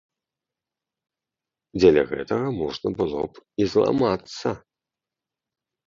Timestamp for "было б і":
3.03-3.71